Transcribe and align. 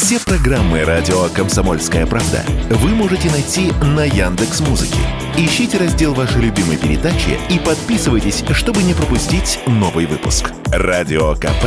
Все 0.00 0.20
программы 0.20 0.84
радио 0.84 1.24
Комсомольская 1.34 2.06
правда 2.06 2.44
вы 2.70 2.90
можете 2.90 3.28
найти 3.32 3.72
на 3.82 4.04
Яндекс 4.04 4.60
Музыке. 4.60 5.00
Ищите 5.36 5.76
раздел 5.76 6.14
вашей 6.14 6.40
любимой 6.40 6.76
передачи 6.76 7.36
и 7.50 7.58
подписывайтесь, 7.58 8.44
чтобы 8.52 8.84
не 8.84 8.94
пропустить 8.94 9.58
новый 9.66 10.06
выпуск. 10.06 10.52
Радио 10.66 11.34
КП 11.34 11.64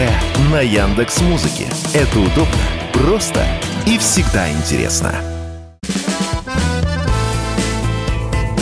на 0.49 0.62
Яндекс 0.62 1.20
Музыке. 1.20 1.65
Это 1.94 2.20
удобно, 2.20 2.55
просто 2.94 3.46
и 3.86 3.98
всегда 3.98 4.50
интересно. 4.50 5.13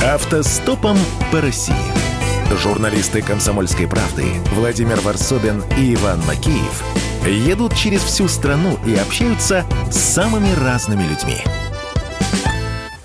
Автостопом 0.04 0.98
по 1.32 1.42
России. 1.42 1.76
Журналисты 2.58 3.22
«Комсомольской 3.22 3.88
правды» 3.88 4.26
Владимир 4.56 5.00
Варсобин 5.02 5.64
и 5.78 5.94
Иван 5.94 6.20
Макеев 6.26 6.84
едут 7.28 7.76
через 7.76 8.04
всю 8.04 8.28
страну 8.28 8.78
и 8.86 8.96
общаются 8.96 9.66
с 9.92 9.98
самыми 9.98 10.54
разными 10.54 11.04
людьми. 11.04 11.38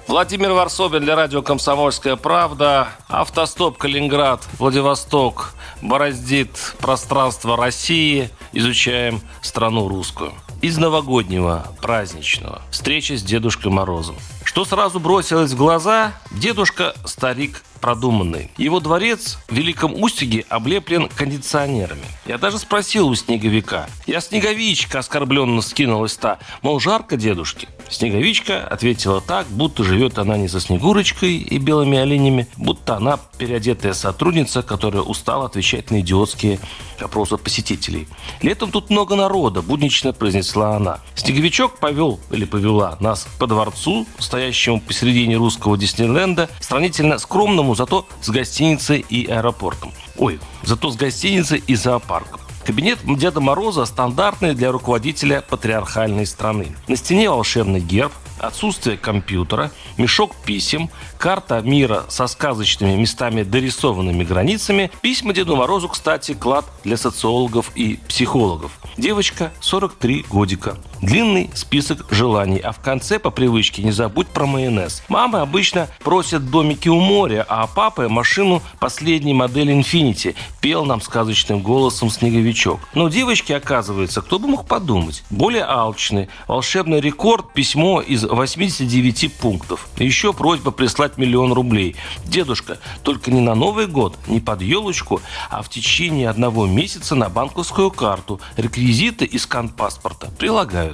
Владимир 0.06 0.52
Варсобин 0.52 1.00
для 1.00 1.16
радио 1.16 1.42
«Комсомольская 1.42 2.14
правда». 2.14 2.88
Автостоп 3.09 3.78
Калининград, 3.78 4.46
Владивосток 4.59 5.54
бороздит 5.82 6.50
пространство 6.78 7.56
России. 7.56 8.30
Изучаем 8.52 9.20
страну 9.42 9.88
русскую. 9.88 10.32
Из 10.62 10.78
новогоднего, 10.78 11.66
праздничного. 11.82 12.62
Встреча 12.70 13.16
с 13.16 13.23
Дедушкой 13.23 13.73
Морозом. 13.73 14.16
Что 14.45 14.65
сразу 14.65 15.01
бросилось 15.01 15.51
в 15.51 15.56
глаза? 15.56 16.12
Дедушка 16.30 16.95
старик 17.04 17.62
продуманный. 17.84 18.51
Его 18.56 18.80
дворец 18.80 19.37
в 19.47 19.55
Великом 19.55 19.93
Устюге 20.02 20.47
облеплен 20.48 21.11
кондиционерами. 21.15 22.07
Я 22.24 22.38
даже 22.38 22.59
спросил 22.59 23.09
у 23.09 23.15
снеговика. 23.15 23.88
Я 24.07 24.23
снеговичка 24.23 25.01
оскорбленно 25.01 25.60
скинулась 25.60 26.16
та. 26.16 26.38
Мол, 26.62 26.80
жарко 26.80 27.19
дедушке. 27.19 27.69
Снеговичка 27.91 28.66
ответила 28.66 29.20
так, 29.20 29.47
будто 29.48 29.84
живет 29.84 30.18
она 30.18 30.38
не 30.38 30.49
со 30.49 30.60
Снегурочкой 30.60 31.37
и 31.37 31.59
белыми 31.59 31.99
оленями, 31.99 32.46
будто 32.57 32.96
она 32.96 33.18
переодетая 33.37 33.93
сотрудница, 33.93 34.63
которая 34.63 35.02
устала 35.02 35.45
отвечать 35.45 35.91
на 35.91 36.01
идиотские 36.01 36.60
вопросы 36.98 37.37
посетителей. 37.37 38.09
Летом 38.41 38.71
тут 38.71 38.88
много 38.88 39.15
народа, 39.15 39.60
буднично 39.60 40.15
произнесла 40.15 40.76
она. 40.76 41.01
Снеговичок 41.16 41.79
повел 41.79 42.19
или 42.30 42.46
повела 42.46 42.96
нас 43.01 43.26
по 43.38 43.46
дворцу, 43.46 44.07
стоящему 44.19 44.80
посередине 44.80 45.37
русского 45.37 45.76
Диснейленда, 45.76 46.48
сравнительно 46.60 47.19
скромному 47.19 47.73
зато 47.74 48.06
с 48.20 48.30
гостиницей 48.30 49.04
и 49.08 49.26
аэропортом. 49.26 49.92
Ой, 50.16 50.40
зато 50.62 50.90
с 50.90 50.96
гостиницей 50.96 51.62
и 51.66 51.74
зоопарком. 51.74 52.40
Кабинет 52.64 52.98
Деда 53.04 53.40
Мороза 53.40 53.84
стандартный 53.84 54.54
для 54.54 54.72
руководителя 54.72 55.42
патриархальной 55.42 56.24
страны. 56.24 56.74
На 56.88 56.96
стене 56.96 57.28
волшебный 57.28 57.80
герб, 57.80 58.12
отсутствие 58.38 58.96
компьютера, 58.96 59.70
мешок 59.98 60.34
писем, 60.46 60.88
карта 61.18 61.60
мира 61.60 62.04
со 62.08 62.26
сказочными 62.26 62.96
местами 62.96 63.42
дорисованными 63.42 64.25
границами. 64.25 64.91
Письма 65.02 65.34
Деду 65.34 65.56
Морозу, 65.56 65.91
кстати, 65.91 66.32
клад 66.32 66.64
для 66.84 66.97
социологов 66.97 67.70
и 67.75 67.98
психологов. 68.08 68.72
Девочка 68.97 69.52
43 69.60 70.25
годика. 70.30 70.78
Длинный 71.05 71.50
список 71.53 72.06
желаний, 72.10 72.56
а 72.56 72.72
в 72.72 72.81
конце 72.81 73.19
по 73.19 73.31
привычке 73.31 73.83
не 73.83 73.93
забудь 73.93 74.27
про 74.28 74.47
майонез. 74.47 75.03
Мамы 75.09 75.41
обычно 75.41 75.88
просят 76.03 76.50
домики 76.50 76.88
у 76.88 76.99
моря, 76.99 77.44
а 77.47 77.66
папа 77.66 78.09
машину 78.09 78.62
последней 78.81 79.34
модели 79.34 79.78
Infinity. 79.78 80.34
Пел 80.62 80.87
нам 80.87 81.03
сказочным 81.03 81.60
голосом 81.60 82.09
снеговичок. 82.09 82.81
Но 82.94 83.10
девочки, 83.10 83.53
оказывается, 83.53 84.22
кто 84.22 84.38
бы 84.38 84.49
мог 84.49 84.66
подумать, 84.66 85.25
более 85.28 85.65
алчные. 85.65 86.31
Волшебный 86.49 87.03
рекорд, 87.03 87.53
письмо 87.53 88.00
из 88.00 88.25
89 88.25 89.34
пунктов. 89.34 89.88
Еще 89.99 90.32
просьба 90.32 90.71
прислать 90.71 91.19
миллион 91.19 91.53
рублей. 91.53 91.97
Дедушка, 92.25 92.78
только 93.03 93.31
не 93.31 93.43
на 93.43 93.55
Новый 93.55 93.88
год, 93.88 94.16
не 94.26 94.41
под 94.41 94.62
елочку, 94.62 95.20
а 95.50 95.60
в 95.60 95.69
течение 95.69 96.31
одного 96.31 96.64
месяца 96.66 97.14
на 97.14 97.28
банковскую 97.28 97.91
карту. 97.91 98.41
Реквизиты 98.56 99.26
и 99.26 99.37
скан 99.37 99.69
паспорта 99.69 100.31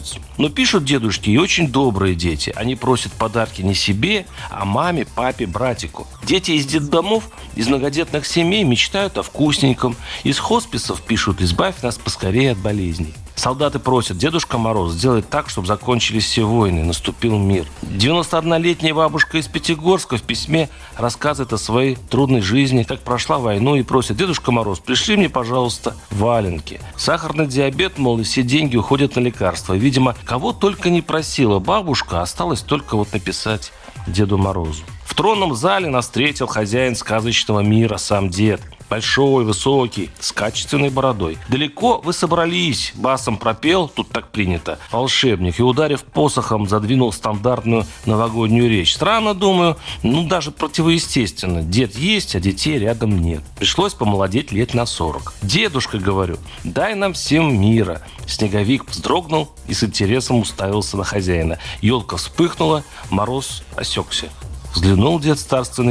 прилагаются. 0.01 0.19
Но 0.39 0.49
пишут 0.49 0.85
дедушки 0.85 1.31
и 1.31 1.39
очень 1.39 1.69
добрые 1.69 2.15
дети. 2.15 2.53
Они 2.57 2.77
просят 2.77 3.13
подарки 3.13 3.63
не 3.63 3.75
себе, 3.75 4.27
а 4.51 4.65
маме, 4.65 5.07
папе, 5.07 5.47
братику. 5.47 6.07
Дети 6.25 6.53
из 6.53 6.67
детдомов, 6.67 7.29
из 7.57 7.69
многодетных 7.69 8.27
семей 8.27 8.65
мечтают 8.65 9.19
о 9.19 9.23
вкусненьком. 9.23 9.97
Из 10.25 10.39
хосписов 10.39 11.03
пишут 11.03 11.41
«избавь 11.41 11.83
нас 11.83 11.99
поскорее 11.99 12.53
от 12.53 12.59
болезней». 12.59 13.15
Солдаты 13.41 13.79
просят, 13.79 14.19
Дедушка 14.19 14.59
Мороз, 14.59 14.93
сделай 14.93 15.23
так, 15.23 15.49
чтобы 15.49 15.67
закончились 15.67 16.27
все 16.27 16.45
войны, 16.45 16.85
наступил 16.85 17.39
мир. 17.39 17.67
91-летняя 17.81 18.93
бабушка 18.93 19.39
из 19.39 19.49
Пятигорска 19.49 20.19
в 20.19 20.23
письме 20.23 20.69
рассказывает 20.99 21.55
о 21.55 21.57
своей 21.57 21.97
трудной 21.97 22.43
жизни, 22.43 22.83
как 22.83 23.01
прошла 23.01 23.39
войну 23.39 23.77
и 23.77 23.83
просит, 23.83 24.19
Дедушка 24.19 24.53
Мороз, 24.53 24.81
пришли 24.81 25.17
мне, 25.17 25.31
пожалуйста, 25.31 25.97
валенки. 26.11 26.83
Сахарный 26.99 27.47
диабет, 27.47 27.97
мол, 27.97 28.19
и 28.19 28.25
все 28.25 28.43
деньги 28.43 28.77
уходят 28.77 29.17
на 29.17 29.21
лекарства. 29.21 29.73
Видимо, 29.73 30.15
кого 30.27 30.53
только 30.53 30.91
не 30.91 31.01
просила 31.01 31.61
бабушка, 31.61 32.21
осталось 32.21 32.61
только 32.61 32.95
вот 32.99 33.11
написать 33.15 33.73
Деду 34.07 34.37
Морозу. 34.37 34.83
Тронном 35.21 35.55
зале 35.55 35.91
нас 35.91 36.07
встретил 36.07 36.47
хозяин 36.47 36.97
сказочного 36.97 37.61
мира, 37.61 37.99
сам 37.99 38.31
дед– 38.31 38.63
Большой, 38.91 39.45
высокий, 39.45 40.11
с 40.19 40.33
качественной 40.33 40.91
бородой. 40.91 41.39
«Далеко 41.49 42.01
вы 42.03 42.13
собрались?» 42.13 42.93
Басом 42.97 43.37
пропел, 43.37 43.87
тут 43.87 44.09
так 44.09 44.33
принято, 44.33 44.81
волшебник. 44.91 45.61
И, 45.61 45.63
ударив 45.63 46.03
посохом, 46.03 46.69
задвинул 46.69 47.13
стандартную 47.13 47.87
новогоднюю 48.05 48.69
речь. 48.69 48.93
Странно, 48.93 49.33
думаю, 49.33 49.77
ну 50.03 50.27
даже 50.27 50.51
противоестественно. 50.51 51.63
Дед 51.63 51.95
есть, 51.95 52.35
а 52.35 52.41
детей 52.41 52.81
рядом 52.81 53.17
нет. 53.17 53.43
Пришлось 53.61 53.95
помолодеть 53.95 54.51
лет 54.51 54.75
на 54.75 54.87
40. 54.87 55.35
«Дедушка,— 55.43 55.99
говорю,— 56.01 56.39
дай 56.65 56.97
нам 56.97 57.13
всем 57.13 57.61
мира». 57.61 58.03
Снеговик 58.27 58.91
вздрогнул 58.91 59.53
и 59.69 59.75
с 59.75 59.85
интересом 59.85 60.41
уставился 60.41 60.97
на 60.97 61.05
хозяина. 61.05 61.59
Елка 61.81 62.17
вспыхнула, 62.17 62.83
мороз 63.09 63.63
осекся. 63.77 64.31
Взглянул 64.73 65.19
дед 65.19 65.39
с 65.39 65.45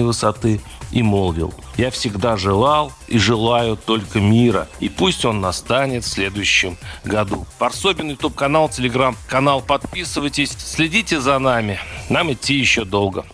высоты 0.04 0.62
и 0.92 1.04
молвил, 1.04 1.54
«Я 1.78 1.92
всегда 1.92 2.38
желал 2.38 2.92
и 3.08 3.18
желаю 3.18 3.78
только 3.78 4.20
мира, 4.20 4.68
и 4.80 4.90
пусть 4.90 5.26
он 5.26 5.42
настанет 5.42 6.04
в 6.04 6.08
следующем 6.08 6.78
году». 7.04 7.46
Парсобин, 7.58 8.10
YouTube-канал, 8.10 8.70
Телеграм-канал, 8.70 9.62
подписывайтесь, 9.62 10.52
следите 10.52 11.20
за 11.20 11.38
нами, 11.40 11.80
нам 12.10 12.32
идти 12.32 12.56
еще 12.56 12.86
долго. 12.86 13.26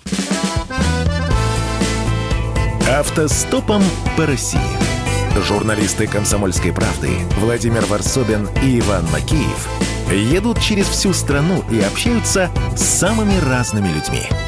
Автостопом 2.89 3.83
по 4.17 4.25
России. 4.25 4.59
Журналисты 5.47 6.07
«Комсомольской 6.07 6.71
правды» 6.71 7.09
Владимир 7.39 7.85
Варсобин 7.85 8.47
и 8.63 8.79
Иван 8.79 9.05
Макеев 9.11 9.67
едут 10.11 10.61
через 10.61 10.87
всю 10.87 11.13
страну 11.13 11.63
и 11.69 11.79
общаются 11.81 12.49
с 12.75 12.81
самыми 12.81 13.37
разными 13.39 13.89
людьми– 13.89 14.23